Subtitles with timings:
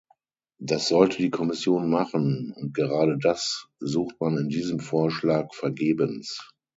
[0.59, 6.39] Das sollte die Kommission machen, und gerade das sucht man in diesem Vorschlag vergebens.